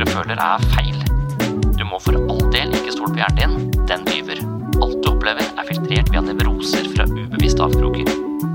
du 0.00 0.06
føler 0.08 0.38
er 0.40 0.62
feil. 0.72 0.96
Du 1.76 1.84
må 1.84 1.98
for 2.00 2.16
all 2.16 2.40
del 2.54 2.72
ikke 2.78 2.94
stole 2.94 3.12
på 3.12 3.20
hjernen 3.20 3.66
din, 3.68 3.84
den 3.90 4.06
lyver. 4.08 4.38
Alt 4.80 5.00
du 5.04 5.10
opplever 5.10 5.44
er 5.44 5.66
filtrert 5.68 6.08
via 6.14 6.22
nevroser 6.24 6.88
fra 6.94 7.04
ubevisste 7.10 7.66
avkroker. 7.66 8.08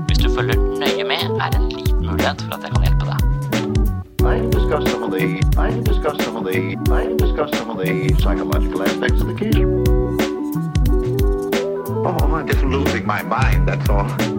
Hvis 0.08 0.24
du 0.24 0.26
følger 0.34 0.58
nøye 0.80 1.04
med, 1.06 1.22
er 1.38 1.52
det 1.54 1.60
en 1.60 1.68
liten 1.70 2.02
mulighet 2.02 2.42
for 2.42 2.56
at 2.56 2.66
jeg 2.66 2.74
kan 2.74 2.86
hjelpe 2.88 3.06
deg. 3.12 3.18
I 4.26 4.40
can 4.40 4.50
discuss 4.50 4.90
some 4.90 5.04
of 5.04 5.12
the 5.12 5.38
I 5.56 5.70
can 5.70 5.84
discuss 5.84 6.24
some 6.24 6.36
of 6.36 6.44
the 6.48 6.74
I 6.90 7.04
can 7.06 7.16
discuss 7.16 7.50
some 7.58 7.70
of 7.70 7.78
the 7.78 7.92
psychological 8.18 8.82
aspects 8.82 9.20
of 9.20 9.28
the 9.28 9.36
case. 9.38 9.62
Oh, 12.06 12.34
I'm 12.34 12.48
just 12.48 12.64
losing 12.64 13.06
my 13.06 13.22
mind, 13.22 13.68
that's 13.68 13.88
all. 13.88 14.35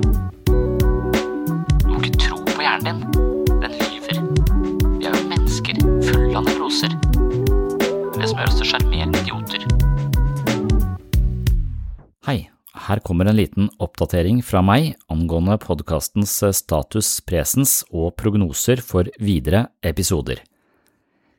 Her 12.88 13.02
kommer 13.04 13.28
en 13.28 13.36
liten 13.36 13.68
oppdatering 13.84 14.40
fra 14.46 14.62
meg 14.64 14.94
angående 15.12 15.58
podkastens 15.60 16.40
status, 16.56 17.18
presens 17.28 17.82
og 17.92 18.16
prognoser 18.20 18.80
for 18.84 19.10
videre 19.20 19.68
episoder. 19.84 20.40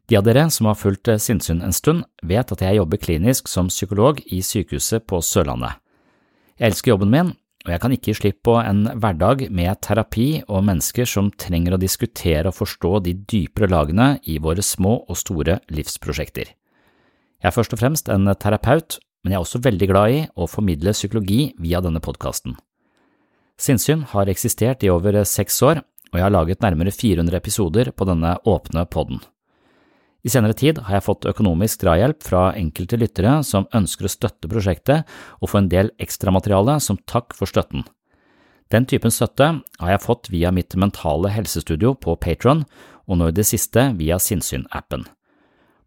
De 0.08 0.16
av 0.16 0.24
dere 0.24 0.46
som 0.52 0.68
har 0.68 0.78
fulgt 0.80 1.10
sinnssyn 1.20 1.60
en 1.64 1.74
stund, 1.76 2.04
vet 2.24 2.52
at 2.52 2.62
jeg 2.64 2.78
jobber 2.78 3.00
klinisk 3.00 3.48
som 3.48 3.68
psykolog 3.68 4.20
i 4.24 4.40
sykehuset 4.44 5.04
på 5.08 5.20
Sørlandet. 5.24 5.76
Jeg 6.58 6.72
elsker 6.72 6.94
jobben 6.94 7.12
min, 7.12 7.34
og 7.66 7.72
jeg 7.74 7.82
kan 7.82 7.92
ikke 7.92 8.10
gi 8.10 8.16
slipp 8.16 8.38
på 8.48 8.54
en 8.60 8.86
hverdag 8.96 9.48
med 9.52 9.80
terapi 9.84 10.28
og 10.46 10.64
mennesker 10.68 11.08
som 11.08 11.28
trenger 11.36 11.76
å 11.76 11.80
diskutere 11.80 12.48
og 12.48 12.56
forstå 12.56 12.92
de 13.04 13.12
dypere 13.28 13.68
lagene 13.68 14.14
i 14.24 14.38
våre 14.40 14.64
små 14.64 15.02
og 15.04 15.20
store 15.20 15.58
livsprosjekter. 15.68 16.48
Jeg 17.38 17.50
er 17.50 17.54
først 17.54 17.76
og 17.76 17.82
fremst 17.82 18.08
en 18.10 18.26
terapeut, 18.40 18.96
men 19.28 19.34
jeg 19.34 19.42
er 19.42 19.44
også 19.44 19.60
veldig 19.60 19.86
glad 19.90 20.10
i 20.16 20.20
å 20.40 20.46
formidle 20.48 20.94
psykologi 20.96 21.50
via 21.60 21.82
denne 21.84 22.00
podkasten. 22.00 22.54
Sinnssyn 23.60 24.06
har 24.14 24.30
eksistert 24.32 24.86
i 24.86 24.88
over 24.88 25.18
seks 25.28 25.58
år, 25.66 25.82
og 26.08 26.16
jeg 26.16 26.24
har 26.24 26.32
laget 26.32 26.64
nærmere 26.64 26.94
400 26.94 27.36
episoder 27.36 27.90
på 27.92 28.06
denne 28.08 28.38
åpne 28.48 28.86
podden. 28.88 29.20
I 30.24 30.32
senere 30.32 30.56
tid 30.56 30.80
har 30.86 30.96
jeg 30.96 31.04
fått 31.10 31.28
økonomisk 31.28 31.82
drahjelp 31.84 32.24
fra 32.24 32.46
enkelte 32.56 32.96
lyttere 33.02 33.34
som 33.44 33.68
ønsker 33.76 34.08
å 34.08 34.14
støtte 34.14 34.48
prosjektet 34.48 35.04
og 35.42 35.52
få 35.52 35.60
en 35.60 35.70
del 35.76 35.92
ekstramateriale 36.00 36.78
som 36.80 36.96
takk 37.04 37.36
for 37.36 37.52
støtten. 37.52 37.84
Den 38.72 38.88
typen 38.88 39.12
støtte 39.12 39.50
har 39.60 39.92
jeg 39.92 40.04
fått 40.08 40.32
via 40.32 40.54
mitt 40.56 40.72
mentale 40.72 41.34
helsestudio 41.36 41.92
på 42.00 42.16
Patron, 42.16 42.64
og 43.04 43.20
nå 43.20 43.28
i 43.28 43.36
det 43.36 43.44
siste 43.48 43.90
via 44.00 44.16
Sinnsyn-appen. 44.16 45.04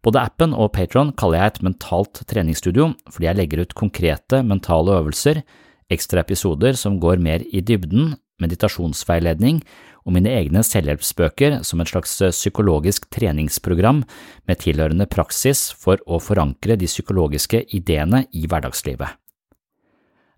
Både 0.02 0.18
appen 0.18 0.54
og 0.58 0.72
Patron 0.74 1.12
kaller 1.14 1.38
jeg 1.38 1.52
et 1.52 1.62
mentalt 1.68 2.24
treningsstudio 2.26 2.90
fordi 3.12 3.28
jeg 3.28 3.38
legger 3.38 3.62
ut 3.62 3.76
konkrete 3.78 4.42
mentale 4.42 4.98
øvelser, 4.98 5.44
ekstra 5.92 6.24
episoder 6.24 6.74
som 6.78 6.98
går 7.02 7.22
mer 7.22 7.44
i 7.52 7.62
dybden, 7.62 8.16
meditasjonsveiledning 8.42 9.62
og 10.02 10.16
mine 10.16 10.32
egne 10.34 10.64
selvhjelpsbøker 10.66 11.60
som 11.66 11.82
et 11.82 11.92
slags 11.92 12.16
psykologisk 12.34 13.06
treningsprogram 13.14 14.02
med 14.50 14.62
tilhørende 14.64 15.06
praksis 15.06 15.68
for 15.78 16.02
å 16.06 16.18
forankre 16.18 16.74
de 16.80 16.90
psykologiske 16.90 17.62
ideene 17.70 18.24
i 18.34 18.48
hverdagslivet. 18.50 19.18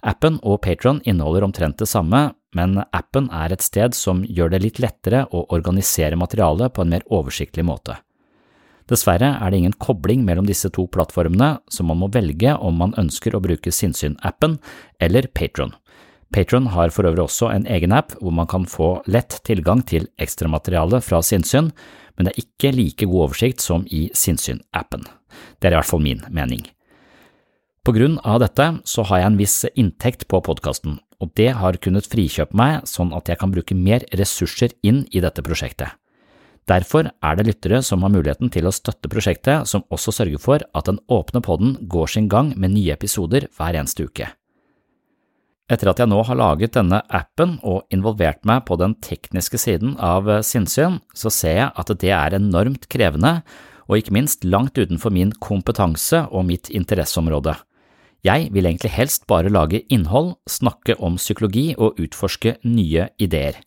Appen 0.05 0.37
og 0.45 0.61
Patron 0.61 1.01
inneholder 1.09 1.47
omtrent 1.47 1.79
det 1.81 1.89
samme, 1.89 2.35
men 2.53 2.83
appen 2.93 3.31
er 3.33 3.55
et 3.55 3.65
sted 3.65 3.97
som 3.97 4.21
gjør 4.29 4.53
det 4.53 4.61
litt 4.67 4.81
lettere 4.85 5.25
å 5.33 5.47
organisere 5.57 6.19
materialet 6.21 6.75
på 6.77 6.85
en 6.85 6.93
mer 6.93 7.07
oversiktlig 7.09 7.65
måte. 7.65 7.97
Dessverre 8.91 9.31
er 9.41 9.50
det 9.50 9.62
ingen 9.62 9.77
kobling 9.81 10.27
mellom 10.27 10.45
disse 10.49 10.69
to 10.75 10.84
plattformene, 10.93 11.56
så 11.72 11.87
man 11.87 12.03
må 12.03 12.11
velge 12.12 12.53
om 12.61 12.77
man 12.83 12.93
ønsker 13.00 13.33
å 13.33 13.41
bruke 13.45 13.72
Sinnsyn-appen 13.72 14.59
eller 15.00 15.31
Patron. 15.33 15.72
Patron 16.34 16.67
har 16.75 16.91
for 16.93 17.06
øvrig 17.06 17.25
også 17.25 17.49
en 17.55 17.67
egen 17.71 17.95
app 17.95 18.12
hvor 18.19 18.34
man 18.34 18.49
kan 18.50 18.67
få 18.69 18.99
lett 19.06 19.39
tilgang 19.47 19.84
til 19.87 20.09
ekstramateriale 20.21 21.00
fra 21.05 21.22
Sinnsyn, 21.22 21.71
men 22.17 22.27
det 22.27 22.34
er 22.34 22.45
ikke 22.45 22.75
like 22.75 23.09
god 23.09 23.28
oversikt 23.31 23.65
som 23.65 23.87
i 23.89 24.09
Sinnsyn-appen. 24.12 25.06
Det 25.59 25.71
er 25.71 25.77
i 25.77 25.78
hvert 25.78 25.89
fall 25.89 26.05
min 26.05 26.21
mening. 26.28 26.66
På 27.84 27.93
grunn 27.93 28.19
av 28.25 28.41
dette 28.41 28.69
så 28.89 29.05
har 29.09 29.21
jeg 29.21 29.31
en 29.31 29.41
viss 29.41 29.59
inntekt 29.77 30.28
på 30.28 30.41
podkasten, 30.45 30.99
og 31.21 31.33
det 31.39 31.51
har 31.56 31.81
kunnet 31.81 32.09
frikjøpe 32.09 32.56
meg 32.56 32.89
sånn 32.89 33.12
at 33.16 33.28
jeg 33.31 33.41
kan 33.41 33.53
bruke 33.53 33.77
mer 33.77 34.05
ressurser 34.16 34.72
inn 34.83 35.05
i 35.12 35.21
dette 35.25 35.45
prosjektet. 35.45 35.92
Derfor 36.71 37.11
er 37.21 37.37
det 37.37 37.45
lyttere 37.49 37.83
som 37.84 38.05
har 38.05 38.13
muligheten 38.13 38.49
til 38.53 38.65
å 38.65 38.72
støtte 38.72 39.11
prosjektet, 39.13 39.69
som 39.69 39.84
også 39.93 40.15
sørger 40.16 40.41
for 40.41 40.65
at 40.65 40.89
den 40.89 41.01
åpne 41.13 41.43
podden 41.45 41.77
går 41.93 42.15
sin 42.15 42.31
gang 42.33 42.55
med 42.57 42.72
nye 42.72 42.95
episoder 42.97 43.51
hver 43.59 43.77
eneste 43.77 44.07
uke. 44.09 44.31
Etter 45.69 45.89
at 45.89 46.01
jeg 46.01 46.11
nå 46.13 46.19
har 46.28 46.37
laget 46.37 46.75
denne 46.77 47.01
appen 47.09 47.57
og 47.65 47.87
involvert 47.93 48.43
meg 48.49 48.66
på 48.69 48.77
den 48.81 48.97
tekniske 49.05 49.61
siden 49.61 49.95
av 49.97 50.28
sinnssyn, 50.45 50.99
så 51.16 51.33
ser 51.33 51.57
jeg 51.57 51.71
at 51.72 51.93
det 52.01 52.13
er 52.13 52.37
enormt 52.37 52.89
krevende 52.93 53.39
og 53.84 54.01
ikke 54.01 54.17
minst 54.17 54.45
langt 54.45 54.77
utenfor 54.77 55.13
min 55.13 55.33
kompetanse 55.45 56.25
og 56.31 56.47
mitt 56.49 56.71
interesseområde. 56.72 57.57
Jeg 58.25 58.49
vil 58.53 58.65
egentlig 58.65 58.93
helst 58.95 59.27
bare 59.28 59.53
lage 59.53 59.83
innhold, 59.93 60.34
snakke 60.49 60.97
om 60.97 61.19
psykologi 61.21 61.75
og 61.77 62.01
utforske 62.01 62.57
nye 62.65 63.10
ideer. 63.21 63.59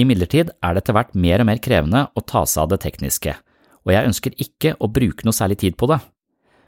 Imidlertid 0.00 0.50
er 0.58 0.74
det 0.74 0.82
etter 0.82 0.96
hvert 0.96 1.12
mer 1.14 1.42
og 1.42 1.46
mer 1.46 1.60
krevende 1.62 2.08
å 2.18 2.22
ta 2.26 2.42
seg 2.50 2.64
av 2.64 2.72
det 2.72 2.80
tekniske, 2.82 3.36
og 3.86 3.92
jeg 3.94 4.08
ønsker 4.08 4.34
ikke 4.42 4.74
å 4.82 4.90
bruke 4.90 5.26
noe 5.26 5.36
særlig 5.36 5.60
tid 5.62 5.76
på 5.78 5.86
det. 5.92 6.00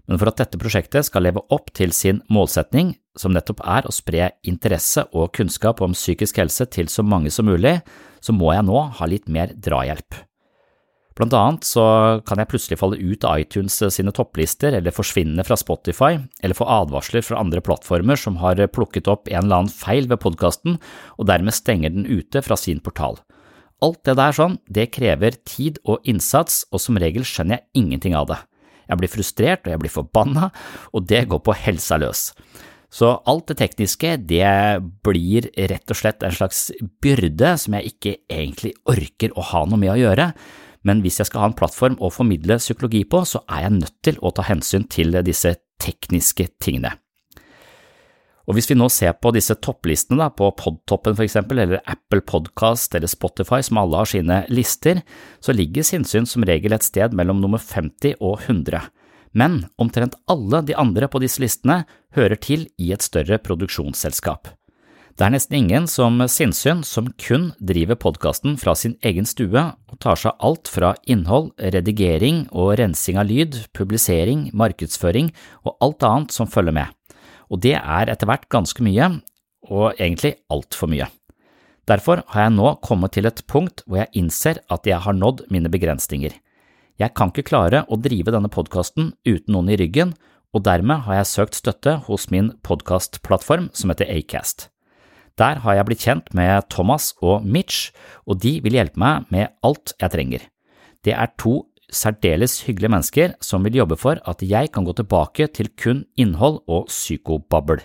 Men 0.06 0.20
for 0.20 0.30
at 0.30 0.38
dette 0.38 0.60
prosjektet 0.62 1.08
skal 1.08 1.26
leve 1.26 1.42
opp 1.50 1.72
til 1.74 1.90
sin 1.96 2.20
målsetning, 2.30 2.94
som 3.18 3.34
nettopp 3.34 3.64
er 3.66 3.88
å 3.88 3.94
spre 3.94 4.30
interesse 4.46 5.02
og 5.10 5.32
kunnskap 5.34 5.82
om 5.82 5.96
psykisk 5.96 6.38
helse 6.38 6.68
til 6.70 6.86
så 6.92 7.02
mange 7.02 7.32
som 7.34 7.48
mulig, 7.50 7.80
så 8.22 8.34
må 8.36 8.52
jeg 8.54 8.68
nå 8.68 8.84
ha 9.00 9.10
litt 9.10 9.26
mer 9.26 9.50
drahjelp. 9.58 10.20
Blant 11.16 11.32
annet 11.32 11.64
så 11.64 11.82
kan 12.28 12.42
jeg 12.42 12.50
plutselig 12.50 12.76
falle 12.76 12.98
ut 13.00 13.24
av 13.24 13.40
iTunes 13.40 13.78
sine 13.94 14.12
topplister 14.12 14.74
eller 14.76 14.92
forsvinne 14.92 15.44
fra 15.48 15.56
Spotify, 15.56 16.18
eller 16.44 16.56
få 16.58 16.66
advarsler 16.68 17.24
fra 17.24 17.40
andre 17.40 17.62
plattformer 17.64 18.20
som 18.20 18.36
har 18.42 18.60
plukket 18.68 19.08
opp 19.08 19.30
en 19.30 19.46
eller 19.46 19.62
annen 19.62 19.72
feil 19.72 20.10
ved 20.10 20.20
podkasten 20.20 20.76
og 21.16 21.30
dermed 21.30 21.56
stenger 21.56 21.94
den 21.94 22.04
ute 22.04 22.42
fra 22.44 22.58
sin 22.60 22.82
portal. 22.84 23.16
Alt 23.84 24.02
det 24.08 24.16
der 24.20 24.36
sånn, 24.36 24.58
det 24.68 24.90
krever 24.92 25.38
tid 25.48 25.80
og 25.88 26.04
innsats, 26.08 26.64
og 26.72 26.80
som 26.84 27.00
regel 27.00 27.24
skjønner 27.28 27.60
jeg 27.60 27.84
ingenting 27.84 28.16
av 28.16 28.28
det. 28.30 28.38
Jeg 28.86 29.00
blir 29.00 29.12
frustrert 29.12 29.64
og 29.64 29.72
jeg 29.72 29.82
blir 29.82 29.92
forbanna, 29.92 30.50
og 30.92 31.08
det 31.08 31.24
går 31.32 31.42
på 31.44 31.56
helsa 31.64 31.98
løs. 32.00 32.30
Så 32.92 33.10
alt 33.28 33.48
det 33.50 33.58
tekniske, 33.60 34.12
det 34.28 34.52
blir 35.04 35.48
rett 35.72 35.92
og 35.92 35.98
slett 35.98 36.22
en 36.24 36.36
slags 36.36 36.68
byrde 37.02 37.56
som 37.60 37.76
jeg 37.76 37.92
ikke 37.92 38.14
egentlig 38.32 38.76
orker 38.88 39.34
å 39.36 39.44
ha 39.50 39.64
noe 39.66 39.80
med 39.80 39.92
å 39.96 39.98
gjøre, 40.00 40.30
men 40.86 41.02
hvis 41.02 41.18
jeg 41.20 41.30
skal 41.30 41.42
ha 41.42 41.48
en 41.50 41.56
plattform 41.58 41.98
å 41.98 42.12
formidle 42.14 42.60
psykologi 42.62 43.02
på, 43.10 43.24
så 43.26 43.42
er 43.50 43.66
jeg 43.66 43.78
nødt 43.80 43.96
til 44.06 44.20
å 44.22 44.30
ta 44.34 44.46
hensyn 44.46 44.86
til 44.90 45.18
disse 45.26 45.56
tekniske 45.82 46.48
tingene. 46.62 46.94
Og 48.46 48.54
hvis 48.54 48.68
vi 48.70 48.76
nå 48.78 48.86
ser 48.94 49.16
på 49.18 49.32
disse 49.34 49.56
topplistene 49.58 50.20
da, 50.20 50.28
på 50.30 50.52
Podtoppen 50.54 51.16
for 51.16 51.24
eksempel, 51.26 51.58
eller 51.64 51.82
Apple 51.82 52.22
Podcast 52.22 52.94
eller 52.94 53.10
Spotify 53.10 53.58
som 53.66 53.80
alle 53.82 53.98
har 53.98 54.10
sine 54.10 54.36
lister, 54.52 55.02
så 55.42 55.54
ligger 55.54 55.86
sinnssyn 55.86 56.28
som 56.30 56.46
regel 56.46 56.76
et 56.76 56.86
sted 56.86 57.16
mellom 57.16 57.42
nummer 57.42 57.62
50 57.62 58.20
og 58.20 58.46
100. 58.46 58.86
Men 59.36 59.64
omtrent 59.82 60.14
alle 60.30 60.62
de 60.64 60.78
andre 60.78 61.10
på 61.10 61.20
disse 61.24 61.42
listene 61.42 61.82
hører 62.14 62.38
til 62.38 62.68
i 62.78 62.92
et 62.94 63.04
større 63.04 63.40
produksjonsselskap. 63.42 64.54
Det 65.16 65.24
er 65.24 65.32
nesten 65.32 65.56
ingen 65.56 65.86
som 65.88 66.18
sinnssyn 66.28 66.82
som 66.84 67.06
kun 67.16 67.46
driver 67.56 67.96
podkasten 67.96 68.58
fra 68.60 68.74
sin 68.76 68.98
egen 69.00 69.24
stue 69.24 69.62
og 69.64 69.96
tar 70.04 70.18
seg 70.20 70.36
alt 70.44 70.68
fra 70.68 70.90
innhold, 71.08 71.54
redigering 71.56 72.42
og 72.52 72.74
rensing 72.82 73.16
av 73.16 73.30
lyd, 73.30 73.56
publisering, 73.72 74.50
markedsføring 74.52 75.30
og 75.64 75.72
alt 75.80 76.04
annet 76.04 76.36
som 76.36 76.50
følger 76.52 76.76
med. 76.76 76.92
Og 77.48 77.64
det 77.64 77.78
er 77.78 78.12
etter 78.12 78.28
hvert 78.28 78.44
ganske 78.52 78.84
mye, 78.84 79.08
og 79.72 79.96
egentlig 79.96 80.34
altfor 80.52 80.92
mye. 80.92 81.08
Derfor 81.88 82.20
har 82.34 82.50
jeg 82.50 82.56
nå 82.58 82.76
kommet 82.84 83.16
til 83.16 83.24
et 83.24 83.40
punkt 83.48 83.86
hvor 83.86 84.02
jeg 84.02 84.12
innser 84.20 84.60
at 84.68 84.84
jeg 84.84 85.00
har 85.00 85.16
nådd 85.16 85.46
mine 85.48 85.72
begrensninger. 85.72 86.36
Jeg 87.00 87.16
kan 87.16 87.32
ikke 87.32 87.48
klare 87.54 87.86
å 87.88 87.96
drive 87.96 88.36
denne 88.36 88.52
podkasten 88.52 89.14
uten 89.24 89.56
noen 89.56 89.72
i 89.72 89.80
ryggen, 89.80 90.12
og 90.52 90.68
dermed 90.68 91.08
har 91.08 91.22
jeg 91.22 91.32
søkt 91.32 91.62
støtte 91.64 92.02
hos 92.04 92.28
min 92.28 92.52
podkastplattform 92.68 93.72
som 93.72 93.96
heter 93.96 94.12
Acast. 94.12 94.68
Der 95.36 95.60
har 95.60 95.76
jeg 95.76 95.84
blitt 95.88 96.04
kjent 96.04 96.28
med 96.32 96.64
Thomas 96.72 97.10
og 97.20 97.44
Mitch, 97.44 97.90
og 98.24 98.40
de 98.40 98.56
vil 98.64 98.78
hjelpe 98.78 99.00
meg 99.00 99.26
med 99.28 99.52
alt 99.66 99.92
jeg 100.00 100.12
trenger. 100.14 100.46
Det 101.04 101.12
er 101.12 101.34
to 101.36 101.66
særdeles 101.92 102.62
hyggelige 102.66 102.90
mennesker 102.90 103.34
som 103.44 103.64
vil 103.66 103.76
jobbe 103.78 103.98
for 104.00 104.18
at 104.24 104.42
jeg 104.42 104.72
kan 104.72 104.86
gå 104.88 104.96
tilbake 104.96 105.46
til 105.52 105.68
kun 105.76 106.04
innhold 106.16 106.62
og 106.66 106.88
psykobabbel. 106.88 107.84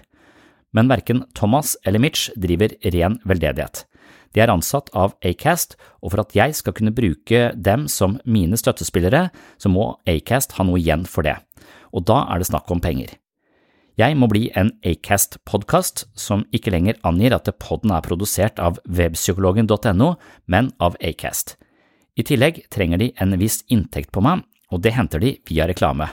Men 0.72 0.88
verken 0.88 1.26
Thomas 1.36 1.76
eller 1.86 2.00
Mitch 2.00 2.32
driver 2.40 2.72
ren 2.96 3.20
veldedighet. 3.28 3.84
De 4.32 4.40
er 4.40 4.52
ansatt 4.54 4.88
av 4.96 5.18
Acast, 5.28 5.76
og 6.00 6.14
for 6.14 6.24
at 6.24 6.36
jeg 6.36 6.56
skal 6.56 6.74
kunne 6.74 6.96
bruke 6.96 7.50
dem 7.52 7.88
som 7.92 8.16
mine 8.24 8.56
støttespillere, 8.56 9.28
så 9.60 9.68
må 9.68 9.98
Acast 10.08 10.56
ha 10.56 10.64
noe 10.64 10.80
igjen 10.80 11.04
for 11.04 11.28
det, 11.28 11.36
og 11.92 12.08
da 12.08 12.24
er 12.32 12.40
det 12.40 12.48
snakk 12.48 12.72
om 12.72 12.80
penger. 12.80 13.12
Jeg 14.02 14.16
må 14.18 14.26
bli 14.32 14.48
en 14.58 14.72
Acast-podkast 14.88 16.08
som 16.18 16.42
ikke 16.56 16.72
lenger 16.74 16.98
angir 17.06 17.36
at 17.36 17.50
podden 17.62 17.92
er 17.94 18.02
produsert 18.02 18.58
av 18.58 18.80
webpsykologen.no, 18.90 20.08
men 20.50 20.72
av 20.82 20.96
Acast. 21.06 21.54
I 22.18 22.26
tillegg 22.26 22.64
trenger 22.74 22.98
de 22.98 23.12
en 23.22 23.36
viss 23.38 23.60
inntekt 23.70 24.10
på 24.16 24.24
meg, 24.26 24.42
og 24.74 24.82
det 24.82 24.96
henter 24.96 25.22
de 25.22 25.36
via 25.46 25.68
reklame, 25.70 26.08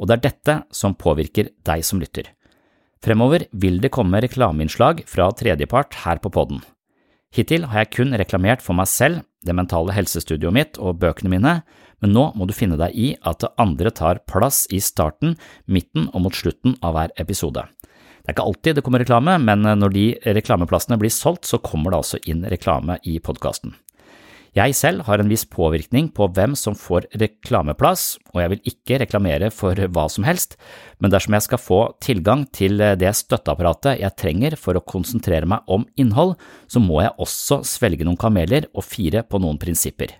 og 0.00 0.08
det 0.08 0.16
er 0.16 0.24
dette 0.24 0.56
som 0.74 0.96
påvirker 0.98 1.52
deg 1.68 1.84
som 1.86 2.02
lytter. 2.02 2.32
Fremover 3.04 3.46
vil 3.52 3.78
det 3.84 3.92
komme 3.94 4.24
reklameinnslag 4.24 5.04
fra 5.06 5.28
tredjepart 5.30 6.00
her 6.02 6.18
på 6.24 6.32
podden. 6.34 6.64
Hittil 7.30 7.68
har 7.70 7.84
jeg 7.84 7.94
kun 8.00 8.16
reklamert 8.18 8.64
for 8.64 8.74
meg 8.74 8.90
selv, 8.90 9.22
det 9.46 9.54
mentale 9.54 9.94
helsestudioet 9.94 10.56
mitt 10.56 10.82
og 10.82 10.98
bøkene 11.04 11.30
mine, 11.36 11.60
men 12.00 12.14
nå 12.16 12.30
må 12.36 12.48
du 12.48 12.54
finne 12.56 12.78
deg 12.80 12.96
i 12.96 13.12
at 13.26 13.46
andre 13.60 13.92
tar 13.94 14.22
plass 14.30 14.64
i 14.72 14.80
starten, 14.82 15.36
midten 15.66 16.08
og 16.14 16.26
mot 16.26 16.36
slutten 16.36 16.78
av 16.80 16.96
hver 16.96 17.14
episode. 17.20 17.66
Det 18.20 18.28
er 18.28 18.36
ikke 18.36 18.48
alltid 18.50 18.76
det 18.76 18.84
kommer 18.86 19.02
reklame, 19.02 19.36
men 19.40 19.64
når 19.64 19.94
de 19.94 20.06
reklameplassene 20.36 20.98
blir 21.00 21.12
solgt, 21.12 21.48
så 21.48 21.60
kommer 21.62 21.92
det 21.92 22.02
altså 22.02 22.20
inn 22.28 22.44
reklame 22.52 23.00
i 23.08 23.16
podkasten. 23.22 23.72
Jeg 24.50 24.74
selv 24.74 25.04
har 25.06 25.22
en 25.22 25.28
viss 25.30 25.44
påvirkning 25.46 26.08
på 26.10 26.26
hvem 26.34 26.56
som 26.58 26.74
får 26.74 27.06
reklameplass, 27.22 28.16
og 28.34 28.40
jeg 28.42 28.50
vil 28.52 28.72
ikke 28.72 28.98
reklamere 28.98 29.50
for 29.54 29.78
hva 29.78 30.08
som 30.10 30.26
helst, 30.26 30.56
men 30.98 31.12
dersom 31.12 31.36
jeg 31.36 31.46
skal 31.46 31.62
få 31.62 31.80
tilgang 32.02 32.42
til 32.50 32.82
det 32.98 33.12
støtteapparatet 33.14 34.02
jeg 34.02 34.18
trenger 34.18 34.58
for 34.58 34.74
å 34.74 34.82
konsentrere 34.82 35.46
meg 35.46 35.70
om 35.70 35.86
innhold, 35.94 36.34
så 36.66 36.82
må 36.82 36.98
jeg 37.04 37.14
også 37.22 37.62
svelge 37.66 38.06
noen 38.06 38.18
kameler 38.20 38.66
og 38.74 38.86
fire 38.90 39.22
på 39.22 39.38
noen 39.38 39.60
prinsipper. 39.62 40.19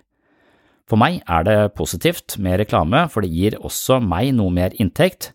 For 0.89 0.99
meg 0.99 1.21
er 1.29 1.45
det 1.47 1.59
positivt 1.77 2.37
med 2.41 2.59
reklame, 2.61 3.05
for 3.11 3.23
det 3.23 3.31
gir 3.31 3.59
også 3.61 3.99
meg 4.03 4.33
noe 4.35 4.51
mer 4.53 4.75
inntekt, 4.81 5.31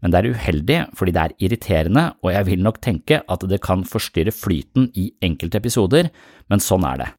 men 0.00 0.12
det 0.12 0.20
er 0.20 0.34
uheldig 0.34 0.80
fordi 0.96 1.14
det 1.16 1.22
er 1.22 1.36
irriterende, 1.44 2.04
og 2.24 2.32
jeg 2.32 2.48
vil 2.48 2.62
nok 2.64 2.80
tenke 2.84 3.20
at 3.20 3.48
det 3.48 3.60
kan 3.64 3.84
forstyrre 3.88 4.32
flyten 4.34 4.90
i 4.96 5.10
enkelte 5.24 5.60
episoder, 5.60 6.10
men 6.48 6.62
sånn 6.64 6.86
er 6.88 7.02
det. 7.02 7.10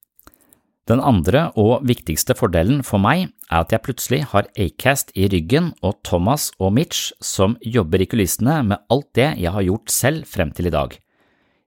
Den 0.90 1.00
andre 1.00 1.52
og 1.62 1.86
viktigste 1.86 2.34
fordelen 2.36 2.82
for 2.84 3.00
meg 3.00 3.28
er 3.52 3.62
at 3.62 3.72
jeg 3.72 3.84
plutselig 3.86 4.24
har 4.32 4.50
Acast 4.60 5.14
i 5.14 5.28
ryggen 5.30 5.70
og 5.86 6.02
Thomas 6.08 6.50
og 6.58 6.74
Mitch 6.76 7.12
som 7.24 7.54
jobber 7.62 8.02
i 8.02 8.10
kulissene 8.10 8.58
med 8.66 8.82
alt 8.92 9.08
det 9.16 9.30
jeg 9.40 9.54
har 9.54 9.68
gjort 9.68 9.94
selv 9.94 10.26
frem 10.28 10.52
til 10.58 10.72
i 10.72 10.74
dag. 10.74 10.98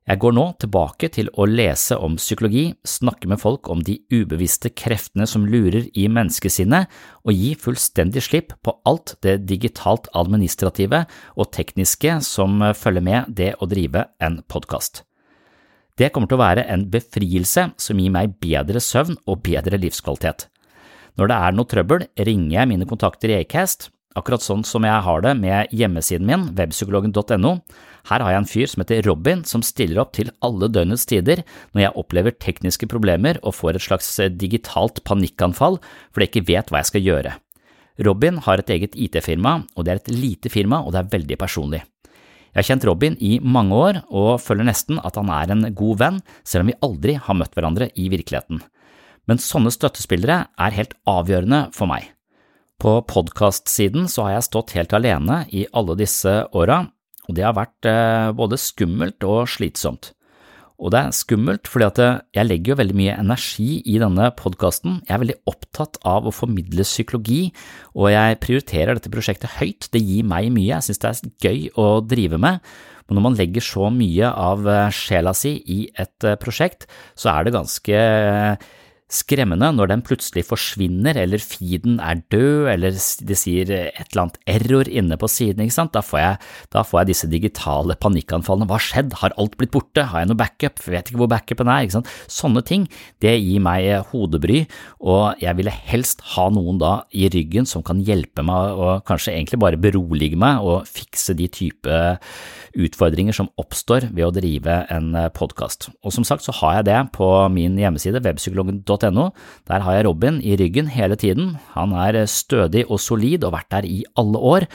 Jeg 0.04 0.20
går 0.20 0.34
nå 0.36 0.42
tilbake 0.60 1.08
til 1.14 1.30
å 1.32 1.46
lese 1.48 1.96
om 1.96 2.18
psykologi, 2.20 2.66
snakke 2.84 3.28
med 3.30 3.40
folk 3.40 3.70
om 3.72 3.80
de 3.86 3.94
ubevisste 4.12 4.68
kreftene 4.76 5.24
som 5.24 5.46
lurer 5.48 5.86
i 5.96 6.04
menneskesinnet, 6.12 6.90
og 7.24 7.32
gi 7.32 7.54
fullstendig 7.56 8.20
slipp 8.26 8.52
på 8.60 8.74
alt 8.84 9.14
det 9.24 9.38
digitalt 9.48 10.10
administrative 10.12 11.06
og 11.40 11.48
tekniske 11.56 12.18
som 12.26 12.60
følger 12.76 13.06
med 13.06 13.32
det 13.32 13.54
å 13.56 13.68
drive 13.70 14.04
en 14.20 14.42
podkast. 14.44 15.06
Det 15.96 16.10
kommer 16.12 16.28
til 16.28 16.36
å 16.36 16.44
være 16.44 16.66
en 16.68 16.84
befrielse 16.92 17.70
som 17.80 18.02
gir 18.02 18.12
meg 18.12 18.36
bedre 18.44 18.84
søvn 18.84 19.16
og 19.24 19.40
bedre 19.46 19.80
livskvalitet. 19.80 20.50
Når 21.16 21.30
det 21.30 21.40
er 21.46 21.56
noe 21.56 21.70
trøbbel, 21.70 22.08
ringer 22.28 22.58
jeg 22.58 22.72
mine 22.74 22.88
kontakter 22.90 23.32
i 23.32 23.40
Acast, 23.40 23.88
akkurat 24.18 24.44
sånn 24.44 24.66
som 24.66 24.84
jeg 24.84 25.00
har 25.06 25.24
det 25.24 25.32
med 25.38 25.72
hjemmesiden 25.72 26.28
min, 26.28 26.48
webpsykologen.no. 26.58 27.56
Her 28.04 28.20
har 28.20 28.34
jeg 28.34 28.42
en 28.42 28.48
fyr 28.48 28.68
som 28.68 28.82
heter 28.82 29.06
Robin, 29.08 29.44
som 29.48 29.62
stiller 29.64 30.02
opp 30.02 30.12
til 30.16 30.32
alle 30.44 30.68
døgnets 30.68 31.06
tider 31.08 31.40
når 31.72 31.86
jeg 31.86 31.96
opplever 32.02 32.36
tekniske 32.36 32.88
problemer 32.90 33.40
og 33.42 33.56
får 33.56 33.78
et 33.78 33.86
slags 33.86 34.10
digitalt 34.36 35.00
panikkanfall 35.08 35.80
fordi 36.12 36.26
jeg 36.26 36.32
ikke 36.34 36.48
vet 36.52 36.70
hva 36.70 36.82
jeg 36.82 36.90
skal 36.92 37.08
gjøre. 37.08 37.34
Robin 38.04 38.40
har 38.42 38.58
et 38.58 38.70
eget 38.74 38.96
IT-firma, 38.98 39.60
og 39.76 39.86
det 39.86 39.92
er 39.92 40.00
et 40.00 40.14
lite 40.14 40.50
firma, 40.50 40.80
og 40.82 40.92
det 40.92 41.00
er 41.00 41.12
veldig 41.12 41.36
personlig. 41.38 41.84
Jeg 42.54 42.58
har 42.60 42.66
kjent 42.68 42.86
Robin 42.86 43.16
i 43.22 43.38
mange 43.42 43.74
år 43.74 44.00
og 44.14 44.40
føler 44.42 44.66
nesten 44.66 44.98
at 45.02 45.16
han 45.18 45.30
er 45.30 45.50
en 45.50 45.68
god 45.74 46.00
venn, 46.02 46.18
selv 46.46 46.64
om 46.64 46.70
vi 46.70 46.78
aldri 46.86 47.14
har 47.18 47.38
møtt 47.38 47.54
hverandre 47.54 47.88
i 47.98 48.08
virkeligheten. 48.12 48.60
Men 49.30 49.40
sånne 49.40 49.72
støttespillere 49.74 50.44
er 50.54 50.76
helt 50.76 50.94
avgjørende 51.08 51.68
for 51.74 51.90
meg. 51.90 52.10
På 52.78 52.98
podkastsiden 53.06 54.06
så 54.10 54.26
har 54.26 54.36
jeg 54.36 54.48
stått 54.50 54.74
helt 54.76 54.92
alene 54.94 55.44
i 55.54 55.64
alle 55.72 55.96
disse 55.98 56.32
åra, 56.52 56.84
og 57.28 57.36
det 57.36 57.46
har 57.46 57.56
vært 57.56 57.88
eh, 57.88 58.30
både 58.36 58.60
skummelt 58.60 59.24
og 59.26 59.48
slitsomt. 59.50 60.12
Og 60.82 60.90
det 60.90 61.00
er 61.00 61.14
skummelt, 61.14 61.68
fordi 61.70 61.86
at 61.86 62.00
jeg 62.34 62.48
legger 62.48 62.72
jo 62.72 62.78
veldig 62.80 62.96
mye 62.98 63.18
energi 63.22 63.78
i 63.86 63.94
denne 64.02 64.26
podkasten. 64.34 64.98
Jeg 65.06 65.14
er 65.14 65.22
veldig 65.22 65.36
opptatt 65.48 66.00
av 66.08 66.26
å 66.26 66.34
formidle 66.34 66.86
psykologi, 66.86 67.52
og 67.94 68.10
jeg 68.10 68.40
prioriterer 68.42 68.98
dette 68.98 69.12
prosjektet 69.12 69.54
høyt. 69.60 69.86
Det 69.94 70.02
gir 70.02 70.26
meg 70.26 70.50
mye, 70.52 70.72
jeg 70.72 70.88
synes 70.88 71.00
det 71.04 71.12
er 71.12 71.46
gøy 71.46 71.70
å 71.78 71.86
drive 72.02 72.42
med. 72.42 72.74
Men 73.06 73.18
når 73.18 73.26
man 73.28 73.38
legger 73.38 73.64
så 73.64 73.90
mye 73.92 74.30
av 74.30 74.66
eh, 74.66 74.90
sjela 74.94 75.34
si 75.36 75.58
i 75.70 75.80
et 76.00 76.26
eh, 76.26 76.38
prosjekt, 76.40 76.88
så 77.14 77.34
er 77.34 77.44
det 77.46 77.54
ganske 77.54 78.00
eh, 78.00 78.70
skremmende 79.14 79.70
når 79.74 79.90
den 79.92 80.02
plutselig 80.06 80.44
forsvinner, 80.48 81.16
eller 81.20 81.42
feeden 81.42 82.00
er 82.02 82.20
død, 82.32 82.68
eller 82.74 82.94
det 82.94 83.38
sier 83.38 83.70
et 83.70 84.00
eller 84.10 84.24
annet 84.24 84.38
error 84.50 84.90
inne 84.90 85.18
på 85.20 85.30
siden, 85.30 85.62
ikke 85.64 85.76
sant, 85.76 85.94
da 85.94 86.02
får 86.04 86.20
jeg, 86.20 86.40
da 86.74 86.84
får 86.86 87.00
jeg 87.00 87.10
disse 87.12 87.30
digitale 87.30 87.96
panikkanfallene. 88.00 88.68
Hva 88.70 88.78
har 88.78 88.86
skjedd, 88.88 89.16
har 89.20 89.36
alt 89.40 89.56
blitt 89.60 89.72
borte, 89.74 90.06
har 90.10 90.24
jeg 90.24 90.30
noe 90.30 90.40
backup, 90.40 90.82
vet 90.90 91.10
ikke 91.10 91.22
hvor 91.22 91.30
backupen 91.32 91.70
er, 91.70 91.86
ikke 91.86 91.98
sant. 91.98 92.10
Sånne 92.30 92.64
ting, 92.66 92.88
det 93.24 93.36
gir 93.38 93.62
meg 93.64 94.10
hodebry, 94.10 94.64
og 95.04 95.40
jeg 95.42 95.58
ville 95.60 95.74
helst 95.92 96.24
ha 96.34 96.48
noen 96.52 96.80
da 96.82 96.94
i 97.14 97.28
ryggen 97.32 97.68
som 97.68 97.84
kan 97.86 98.02
hjelpe 98.04 98.44
meg 98.46 98.74
og 98.74 99.04
kanskje 99.08 99.34
egentlig 99.34 99.60
bare 99.62 99.80
berolige 99.80 100.38
meg 100.40 100.64
og 100.64 100.88
fikse 100.90 101.36
de 101.38 101.46
type 101.52 102.02
utfordringer 102.74 103.36
som 103.36 103.50
oppstår 103.60 104.08
ved 104.10 104.26
å 104.26 104.32
drive 104.34 104.80
en 104.92 105.12
podkast. 105.36 105.90
Og 106.02 106.14
som 106.14 106.26
sagt 106.26 106.46
så 106.46 106.54
har 106.58 106.80
jeg 106.80 106.88
det 106.90 106.98
på 107.14 107.28
min 107.54 107.78
hjemmeside 107.78 108.22
webpsykologen.no. 108.24 109.03
Der 109.12 109.84
har 109.84 109.96
jeg 109.96 110.06
Robin 110.06 110.40
i 110.40 110.56
ryggen 110.56 110.88
hele 110.88 111.16
tiden. 111.16 111.58
Han 111.74 111.92
er 111.92 112.24
stødig 112.30 112.86
og 112.88 113.02
solid 113.02 113.44
og 113.44 113.52
vært 113.56 113.70
der 113.70 113.84
i 113.84 114.04
alle 114.16 114.38
år, 114.38 114.66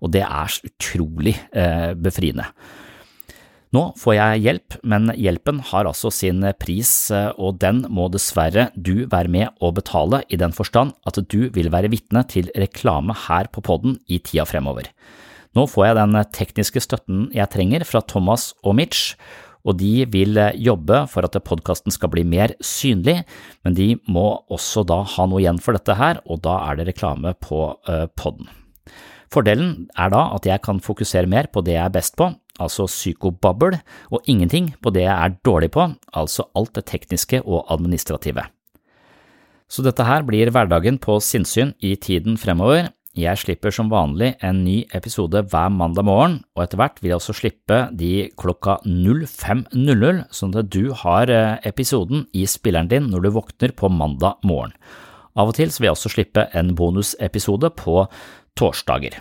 og 0.00 0.12
det 0.14 0.22
er 0.24 0.58
utrolig 0.64 1.36
eh, 1.52 1.92
befriende. 1.94 2.48
Nå 3.74 3.88
får 3.98 4.14
jeg 4.14 4.42
hjelp, 4.44 4.76
men 4.86 5.10
hjelpen 5.18 5.58
har 5.72 5.88
altså 5.88 6.12
sin 6.14 6.44
pris, 6.60 7.10
eh, 7.10 7.32
og 7.34 7.58
den 7.62 7.82
må 7.90 8.06
dessverre 8.12 8.68
du 8.76 9.08
være 9.10 9.32
med 9.32 9.64
å 9.64 9.72
betale 9.74 10.22
i 10.30 10.38
den 10.38 10.54
forstand 10.54 10.94
at 11.08 11.18
du 11.32 11.48
vil 11.54 11.72
være 11.74 11.90
vitne 11.90 12.22
til 12.30 12.52
reklame 12.54 13.16
her 13.26 13.50
på 13.50 13.64
podden 13.66 13.98
i 14.06 14.20
tida 14.22 14.46
fremover. 14.46 14.92
Nå 15.54 15.66
får 15.70 15.86
jeg 15.86 15.98
den 15.98 16.18
tekniske 16.34 16.82
støtten 16.82 17.26
jeg 17.34 17.50
trenger 17.50 17.84
fra 17.86 18.02
Thomas 18.02 18.52
og 18.62 18.76
Mitch, 18.78 19.14
og 19.64 19.78
de 19.80 20.04
vil 20.12 20.38
jobbe 20.60 21.04
for 21.10 21.26
at 21.26 21.38
podkasten 21.46 21.94
skal 21.94 22.12
bli 22.12 22.24
mer 22.28 22.52
synlig, 22.64 23.22
men 23.64 23.76
de 23.76 23.94
må 24.12 24.26
også 24.52 24.84
da 24.86 25.00
ha 25.16 25.26
noe 25.28 25.40
igjen 25.40 25.60
for 25.62 25.76
dette 25.76 25.96
her, 25.96 26.20
og 26.28 26.42
da 26.44 26.58
er 26.68 26.78
det 26.78 26.90
reklame 26.90 27.32
på 27.40 27.66
uh, 27.88 28.06
podden. 28.12 28.50
Fordelen 29.32 29.88
er 29.98 30.12
da 30.12 30.28
at 30.36 30.46
jeg 30.46 30.62
kan 30.62 30.82
fokusere 30.84 31.30
mer 31.30 31.48
på 31.50 31.64
det 31.64 31.74
jeg 31.74 31.84
er 31.88 31.94
best 31.94 32.14
på, 32.20 32.28
altså 32.62 32.86
psykobabbel, 32.86 33.78
og 34.12 34.28
ingenting 34.30 34.74
på 34.84 34.92
det 34.94 35.06
jeg 35.06 35.14
er 35.14 35.38
dårlig 35.46 35.72
på, 35.74 35.88
altså 36.14 36.46
alt 36.54 36.76
det 36.76 36.84
tekniske 36.92 37.40
og 37.42 37.64
administrative. 37.72 38.44
Så 39.66 39.82
dette 39.82 40.04
her 40.06 40.22
blir 40.28 40.52
hverdagen 40.52 41.00
på 41.02 41.16
sinnssyn 41.24 41.72
i 41.82 41.96
tiden 41.96 42.36
fremover, 42.38 42.92
jeg 43.14 43.38
slipper 43.38 43.70
som 43.70 43.90
vanlig 43.92 44.32
en 44.42 44.64
ny 44.66 44.80
episode 44.96 45.44
hver 45.52 45.68
mandag 45.70 46.06
morgen, 46.08 46.40
og 46.56 46.64
etter 46.64 46.80
hvert 46.80 46.96
vil 46.98 47.12
jeg 47.12 47.20
også 47.20 47.34
slippe 47.38 47.76
de 47.94 48.12
klokka 48.40 48.80
05.00, 48.82 50.24
sånn 50.34 50.56
at 50.58 50.70
du 50.74 50.90
har 51.04 51.30
eh, 51.30 51.60
episoden 51.70 52.24
i 52.34 52.42
spilleren 52.50 52.90
din 52.90 53.06
når 53.12 53.22
du 53.26 53.30
våkner 53.36 53.76
på 53.78 53.92
mandag 53.92 54.42
morgen. 54.42 54.74
Av 55.38 55.50
og 55.50 55.54
til 55.54 55.70
vil 55.70 55.88
jeg 55.88 55.94
også 55.94 56.12
slippe 56.16 56.48
en 56.58 56.74
bonusepisode 56.74 57.70
på 57.78 58.02
torsdager. 58.58 59.20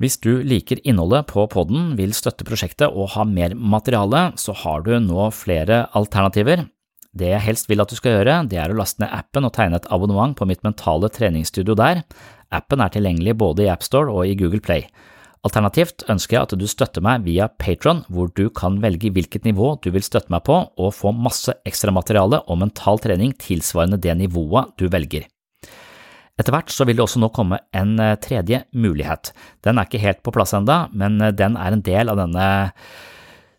Hvis 0.00 0.16
du 0.24 0.40
liker 0.40 0.80
innholdet 0.80 1.28
på 1.28 1.44
podden, 1.52 1.94
vil 2.00 2.16
støtte 2.16 2.46
prosjektet 2.48 2.88
og 2.88 3.12
ha 3.18 3.28
mer 3.28 3.52
materiale, 3.52 4.30
så 4.40 4.56
har 4.56 4.86
du 4.86 4.94
nå 5.04 5.28
flere 5.36 5.84
alternativer. 5.92 6.64
Det 7.12 7.32
jeg 7.32 7.42
helst 7.42 7.68
vil 7.68 7.82
at 7.82 7.90
du 7.90 7.98
skal 7.98 8.14
gjøre, 8.16 8.36
det 8.48 8.60
er 8.62 8.72
å 8.72 8.78
laste 8.78 9.02
ned 9.02 9.12
appen 9.12 9.44
og 9.44 9.52
tegne 9.56 9.80
et 9.80 9.88
abonnement 9.92 10.36
på 10.38 10.46
mitt 10.48 10.62
mentale 10.64 11.10
treningsstudio 11.12 11.74
der. 11.76 12.04
Appen 12.50 12.82
er 12.82 12.92
tilgjengelig 12.92 13.36
både 13.38 13.64
i 13.66 13.70
AppStore 13.72 14.12
og 14.12 14.26
i 14.26 14.36
Google 14.38 14.62
Play. 14.64 14.86
Alternativt 15.46 16.04
ønsker 16.12 16.36
jeg 16.36 16.44
at 16.44 16.54
du 16.60 16.66
støtter 16.68 17.04
meg 17.04 17.22
via 17.24 17.46
Patron, 17.48 18.02
hvor 18.12 18.28
du 18.36 18.50
kan 18.52 18.76
velge 18.82 19.08
hvilket 19.14 19.46
nivå 19.48 19.72
du 19.80 19.88
vil 19.94 20.04
støtte 20.04 20.32
meg 20.32 20.44
på 20.44 20.58
og 20.68 20.92
få 20.92 21.14
masse 21.16 21.54
ekstramateriale 21.68 22.42
og 22.44 22.60
mental 22.60 23.00
trening 23.00 23.32
tilsvarende 23.40 24.00
det 24.02 24.18
nivået 24.20 24.74
du 24.76 24.90
velger. 24.92 25.24
Etter 26.40 26.54
hvert 26.54 26.72
så 26.72 26.84
vil 26.88 26.96
det 26.96 27.04
også 27.04 27.20
nå 27.20 27.30
komme 27.36 27.60
en 27.76 27.96
eh, 28.00 28.16
tredje 28.20 28.62
mulighet. 28.72 29.32
Den 29.64 29.80
er 29.80 29.88
ikke 29.88 30.00
helt 30.00 30.22
på 30.24 30.32
plass 30.32 30.54
enda, 30.56 30.86
men 30.92 31.20
eh, 31.20 31.34
den 31.36 31.56
er 31.60 31.76
en 31.76 31.84
del 31.84 32.12
av 32.12 32.20
denne, 32.20 32.46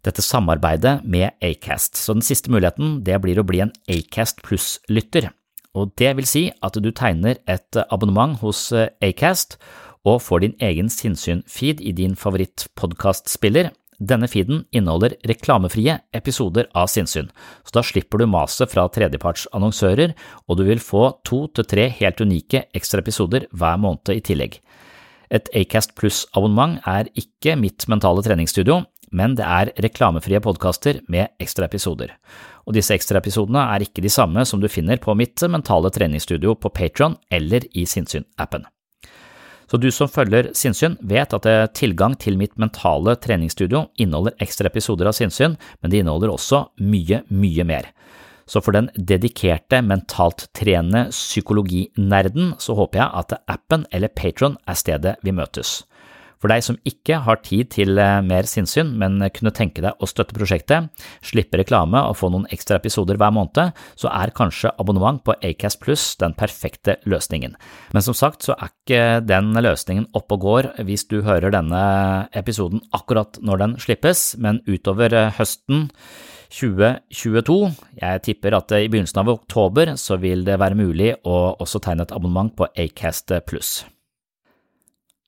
dette 0.06 0.26
samarbeidet 0.26 1.00
med 1.06 1.38
Acast. 1.46 1.98
Så 1.98 2.18
den 2.18 2.26
siste 2.26 2.54
muligheten 2.54 3.00
det 3.06 3.20
blir 3.22 3.42
å 3.42 3.46
bli 3.46 3.62
en 3.66 3.74
Acast 3.90 4.42
pluss-lytter 4.46 5.30
og 5.78 5.94
det 6.00 6.16
vil 6.18 6.28
si 6.28 6.44
at 6.64 6.78
du 6.84 6.92
tegner 6.92 7.40
et 7.50 7.80
abonnement 7.90 8.40
hos 8.42 8.70
eh, 8.76 8.92
Acast 9.02 9.58
og 10.08 10.22
får 10.26 10.44
din 10.44 10.58
egen 10.60 10.90
sinnssyn-feed 10.90 11.82
i 11.82 11.94
din 11.96 12.16
favorittpodkastspiller. 12.18 13.70
Denne 14.02 14.26
feeden 14.26 14.64
inneholder 14.74 15.14
reklamefrie 15.30 16.00
episoder 16.18 16.66
av 16.74 16.90
sinnssyn, 16.90 17.30
så 17.62 17.76
da 17.78 17.84
slipper 17.86 18.18
du 18.18 18.26
maset 18.26 18.72
fra 18.72 18.88
tredjepartsannonsører, 18.90 20.16
og 20.50 20.58
du 20.58 20.64
vil 20.66 20.82
få 20.82 21.04
to 21.28 21.44
til 21.54 21.68
tre 21.70 21.86
helt 22.00 22.24
unike 22.24 22.66
ekstra 22.74 23.04
episoder 23.06 23.46
hver 23.54 23.78
måned 23.78 24.10
i 24.16 24.24
tillegg. 24.26 24.58
Et 25.32 25.54
Acast 25.56 25.94
pluss-abonnement 25.96 26.82
er 26.90 27.14
ikke 27.14 27.54
mitt 27.62 27.86
mentale 27.88 28.26
treningsstudio, 28.26 28.82
men 29.12 29.36
det 29.36 29.46
er 29.46 29.74
reklamefrie 29.84 30.40
podkaster 30.44 31.04
med 31.12 31.36
ekstra 31.44 31.68
episoder 31.68 32.16
og 32.68 32.78
disse 32.78 32.96
ekstraepisodene 32.96 33.64
er 33.74 33.86
ikke 33.86 34.04
de 34.04 34.12
samme 34.12 34.44
som 34.48 34.62
du 34.62 34.70
finner 34.72 35.02
på 35.02 35.16
mitt 35.18 35.42
mentale 35.50 35.92
treningsstudio 35.94 36.56
på 36.56 36.72
Patron 36.74 37.18
eller 37.34 37.66
i 37.74 37.86
Sinnsyn-appen. 37.90 38.66
Så 39.72 39.80
du 39.80 39.88
som 39.96 40.10
følger 40.12 40.50
Sinnsyn, 40.58 40.98
vet 41.00 41.32
at 41.34 41.48
tilgang 41.78 42.18
til 42.20 42.36
mitt 42.40 42.58
mentale 42.60 43.16
treningsstudio 43.16 43.86
inneholder 43.96 44.36
ekstra 44.44 44.68
episoder 44.68 45.08
av 45.08 45.16
Sinnsyn, 45.16 45.56
men 45.80 45.92
det 45.92 46.02
inneholder 46.02 46.34
også 46.34 46.66
mye, 46.84 47.22
mye 47.32 47.66
mer. 47.68 47.88
Så 48.44 48.60
for 48.60 48.76
den 48.76 48.90
dedikerte 48.96 49.80
mentalt 49.86 50.50
trenende 50.58 51.06
psykologinerden 51.14 52.52
så 52.60 52.76
håper 52.76 53.00
jeg 53.00 53.22
at 53.22 53.38
appen 53.48 53.86
eller 53.96 54.12
Patron 54.12 54.58
er 54.68 54.76
stedet 54.76 55.16
vi 55.24 55.32
møtes. 55.32 55.86
For 56.42 56.50
deg 56.50 56.64
som 56.66 56.80
ikke 56.88 57.22
har 57.26 57.42
tid 57.46 57.70
til 57.76 58.02
eh, 58.02 58.20
mer 58.26 58.50
sinnssyn, 58.50 58.96
men 58.98 59.22
kunne 59.36 59.54
tenke 59.56 59.84
deg 59.84 60.02
å 60.02 60.10
støtte 60.10 60.36
prosjektet, 60.38 60.90
slippe 61.26 61.60
reklame 61.62 62.02
og 62.10 62.18
få 62.18 62.32
noen 62.34 62.48
ekstra 62.54 62.80
episoder 62.82 63.20
hver 63.22 63.34
måned, 63.36 63.78
så 64.00 64.10
er 64.10 64.34
kanskje 64.38 64.74
abonnement 64.82 65.22
på 65.26 65.36
Acast 65.46 65.82
Pluss 65.84 66.16
den 66.22 66.36
perfekte 66.38 66.98
løsningen. 67.10 67.56
Men 67.94 68.06
som 68.06 68.18
sagt 68.18 68.46
så 68.48 68.58
er 68.58 68.74
ikke 68.74 69.04
den 69.26 69.54
løsningen 69.54 70.10
oppe 70.18 70.38
og 70.38 70.46
går 70.48 70.70
hvis 70.88 71.06
du 71.12 71.22
hører 71.26 71.54
denne 71.54 71.86
episoden 72.38 72.84
akkurat 72.96 73.38
når 73.46 73.64
den 73.64 73.80
slippes, 73.82 74.32
men 74.42 74.64
utover 74.70 75.14
eh, 75.14 75.32
høsten 75.38 75.88
2022. 76.52 77.72
Jeg 78.02 78.24
tipper 78.28 78.58
at 78.58 78.76
i 78.76 78.90
begynnelsen 78.92 79.22
av 79.24 79.32
oktober 79.38 79.96
så 80.00 80.20
vil 80.20 80.44
det 80.48 80.60
være 80.60 80.80
mulig 80.80 81.14
å 81.24 81.40
også 81.62 81.84
tegne 81.84 82.08
et 82.08 82.14
abonnement 82.16 82.52
på 82.52 82.68
Acast 82.76 83.32
Pluss. 83.48 83.82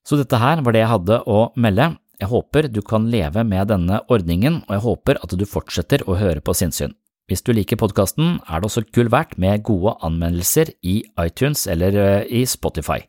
Så 0.03 0.19
dette 0.19 0.39
her 0.39 0.59
var 0.63 0.75
det 0.75 0.83
jeg 0.83 0.91
hadde 0.91 1.19
å 1.31 1.45
melde. 1.55 1.93
Jeg 2.21 2.29
håper 2.31 2.67
du 2.71 2.81
kan 2.85 3.07
leve 3.11 3.43
med 3.47 3.71
denne 3.71 4.01
ordningen, 4.11 4.61
og 4.67 4.75
jeg 4.75 4.83
håper 4.85 5.19
at 5.23 5.35
du 5.39 5.45
fortsetter 5.47 6.03
å 6.07 6.17
høre 6.19 6.43
på 6.43 6.55
sinnssyn. 6.55 6.93
Hvis 7.31 7.43
du 7.47 7.53
liker 7.55 7.79
podkasten, 7.79 8.41
er 8.51 8.59
det 8.59 8.67
også 8.67 8.83
gull 8.95 9.07
verdt 9.11 9.37
med 9.39 9.63
gode 9.63 9.95
anmeldelser 10.03 10.73
i 10.83 10.97
iTunes 11.23 11.63
eller 11.71 11.95
eh, 11.95 12.25
i 12.27 12.43
Spotify. 12.43 12.99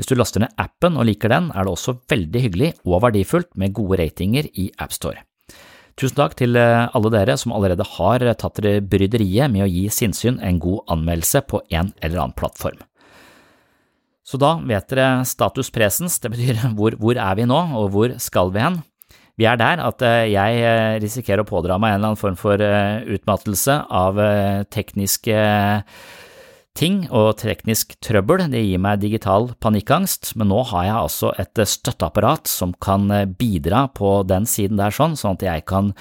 Hvis 0.00 0.08
du 0.08 0.16
laster 0.16 0.40
ned 0.40 0.54
appen 0.60 0.96
og 0.96 1.04
liker 1.04 1.28
den, 1.28 1.50
er 1.52 1.68
det 1.68 1.74
også 1.74 1.98
veldig 2.08 2.42
hyggelig 2.46 2.70
og 2.88 3.02
verdifullt 3.04 3.50
med 3.60 3.74
gode 3.76 4.00
ratinger 4.00 4.48
i 4.56 4.70
AppStore. 4.80 5.20
Tusen 6.00 6.16
takk 6.16 6.38
til 6.40 6.56
eh, 6.56 6.86
alle 6.96 7.12
dere 7.12 7.36
som 7.36 7.52
allerede 7.52 7.84
har 7.98 8.24
tatt 8.40 8.62
bryderiet 8.88 9.52
med 9.52 9.66
å 9.66 9.68
gi 9.68 9.84
sinnssyn 9.92 10.40
en 10.40 10.60
god 10.62 10.88
anmeldelse 10.96 11.44
på 11.44 11.60
en 11.68 11.92
eller 12.00 12.22
annen 12.24 12.38
plattform. 12.40 12.80
Så 14.32 14.38
da 14.40 14.54
vet 14.64 14.88
dere 14.88 15.26
status 15.28 15.68
presens, 15.68 16.16
det 16.22 16.32
betyr 16.32 16.62
hvor, 16.78 16.96
hvor 16.96 17.20
er 17.20 17.36
vi 17.36 17.44
nå, 17.48 17.60
og 17.76 17.92
hvor 17.92 18.16
skal 18.22 18.52
vi 18.54 18.64
hen? 18.64 18.80
Vi 19.40 19.46
er 19.48 19.56
der 19.60 19.80
at 19.80 20.02
eh, 20.04 20.30
jeg 20.32 20.60
eh, 20.60 20.96
risikerer 21.02 21.42
å 21.42 21.48
pådra 21.48 21.78
meg 21.80 21.94
en 21.94 22.00
eller 22.00 22.12
annen 22.12 22.20
form 22.20 22.36
for 22.40 22.60
eh, 22.60 23.04
utmattelse 23.16 23.78
av 23.92 24.20
tekniske 24.72 25.36
ting 26.78 27.04
og 27.12 27.36
teknisk 27.42 27.94
trøbbel. 28.04 28.46
Det 28.52 28.62
gir 28.64 28.80
meg 28.82 29.02
digital 29.02 29.50
panikkangst, 29.62 30.34
men 30.40 30.50
nå 30.52 30.62
har 30.72 30.88
jeg 30.88 30.98
altså 30.98 31.32
et 31.40 31.64
støtteapparat 31.68 32.50
som 32.50 32.74
kan 32.82 33.08
bidra 33.38 33.86
på 33.94 34.20
den 34.28 34.48
siden 34.48 34.80
der 34.80 34.94
sånn, 34.94 35.18
sånn 35.18 35.38
at 35.38 35.46
jeg 35.48 35.66
kan 35.68 35.92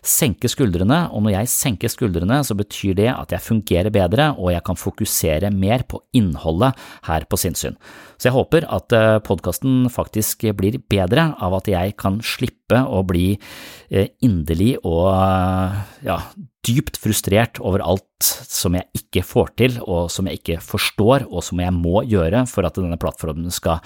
senke 0.00 0.48
skuldrene, 0.48 1.02
og 1.12 1.24
når 1.24 1.34
jeg 1.34 1.50
senker 1.52 1.92
skuldrene, 1.92 2.40
så 2.46 2.56
betyr 2.56 2.96
det 2.96 3.08
at 3.12 3.34
jeg 3.34 3.44
fungerer 3.44 3.92
bedre, 3.92 4.30
og 4.38 4.52
jeg 4.54 4.64
kan 4.66 4.78
fokusere 4.80 5.50
mer 5.52 5.84
på 5.88 6.00
innholdet 6.16 6.78
her 7.08 7.26
på 7.28 7.40
sinnssyn. 7.40 7.76
Så 8.16 8.30
jeg 8.30 8.36
håper 8.36 8.66
at 8.72 8.96
eh, 8.96 9.18
podkasten 9.24 9.90
faktisk 9.92 10.46
blir 10.56 10.80
bedre 10.90 11.30
av 11.40 11.58
at 11.60 11.68
jeg 11.70 11.96
kan 12.00 12.20
slippe 12.24 12.80
å 12.80 13.02
bli 13.06 13.34
eh, 13.34 14.08
inderlig 14.24 14.74
og 14.80 15.10
eh, 15.12 15.78
ja, 16.08 16.20
dypt 16.66 16.98
frustrert 17.00 17.60
over 17.62 17.82
alt 17.84 18.26
som 18.44 18.76
jeg 18.76 18.88
ikke 18.96 19.24
får 19.26 19.54
til, 19.60 19.80
og 19.86 20.10
som 20.12 20.28
jeg 20.28 20.40
ikke 20.40 20.60
forstår, 20.64 21.26
og 21.30 21.44
som 21.46 21.62
jeg 21.62 21.74
må 21.76 22.04
gjøre 22.08 22.44
for 22.50 22.68
at 22.68 22.76
denne 22.78 23.00
plattformen 23.00 23.52
skal, 23.54 23.80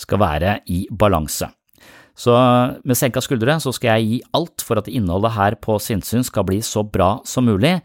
skal 0.00 0.22
være 0.22 0.58
i 0.70 0.84
balanse. 0.90 1.50
Så 2.20 2.34
med 2.84 2.98
senka 2.98 3.22
skuldre 3.24 3.54
så 3.62 3.72
skal 3.72 4.00
jeg 4.00 4.08
gi 4.08 4.16
alt 4.36 4.64
for 4.66 4.80
at 4.80 4.90
innholdet 4.90 5.32
her 5.36 5.56
på 5.62 5.78
Sinnsyn 5.80 6.24
skal 6.26 6.44
bli 6.48 6.58
så 6.66 6.82
bra 6.84 7.14
som 7.24 7.46
mulig, 7.48 7.78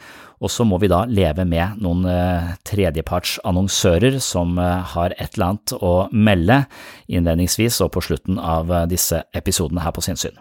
og 0.43 0.51
så 0.51 0.65
må 0.67 0.79
vi 0.81 0.89
da 0.91 1.05
leve 1.07 1.45
med 1.47 1.79
noen 1.83 2.03
eh, 2.09 2.49
tredjepartsannonsører 2.67 4.17
som 4.23 4.57
eh, 4.59 4.91
har 4.95 5.15
et 5.15 5.37
eller 5.37 5.53
annet 5.53 5.75
å 5.79 5.93
melde 6.11 6.59
innledningsvis 7.07 7.79
og 7.85 7.93
på 7.95 8.03
slutten 8.09 8.41
av 8.41 8.73
eh, 8.73 8.89
disse 8.91 9.23
episodene 9.37 9.85
her 9.85 9.95
på 9.95 10.03
Sinnsyn. 10.03 10.35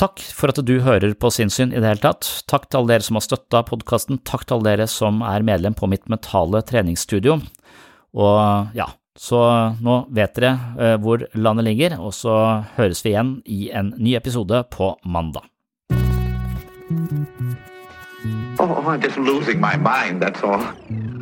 Takk 0.00 0.22
for 0.34 0.50
at 0.52 0.58
du 0.64 0.74
hører 0.82 1.12
på 1.14 1.30
Sinnsyn 1.30 1.72
i 1.72 1.80
det 1.80 1.86
hele 1.86 2.02
tatt. 2.02 2.26
Takk 2.50 2.68
til 2.68 2.80
alle 2.80 2.94
dere 2.94 3.06
som 3.06 3.18
har 3.18 3.26
støtta 3.26 3.62
podkasten. 3.68 4.22
Takk 4.26 4.46
til 4.46 4.58
alle 4.58 4.72
dere 4.72 4.88
som 4.90 5.20
er 5.26 5.44
medlem 5.46 5.76
på 5.78 5.88
mitt 5.90 6.08
mentale 6.12 6.62
treningsstudio. 6.66 7.38
Og 8.12 8.76
ja, 8.76 8.88
så 9.18 9.40
nå 9.84 9.98
vet 10.12 10.34
dere 10.36 10.52
uh, 10.78 10.96
hvor 11.02 11.26
landet 11.36 11.68
ligger, 11.68 11.98
og 12.00 12.14
så 12.16 12.34
høres 12.78 13.04
vi 13.04 13.12
igjen 13.12 13.34
i 13.44 13.68
en 13.72 13.94
ny 13.98 14.16
episode 14.16 14.64
på 14.72 14.94
mandag. 15.04 15.48
Oh, 18.58 18.84
I'm 18.86 19.00
just 19.00 19.16
losing 19.16 19.60
my 19.60 19.76
mind, 19.76 20.22
that's 20.22 20.42
all. 20.42 21.21